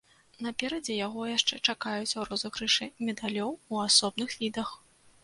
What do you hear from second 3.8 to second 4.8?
асобных відах.